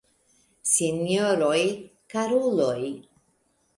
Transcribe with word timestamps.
Sinjoroj, 0.69 1.61
karuloj! 2.15 2.81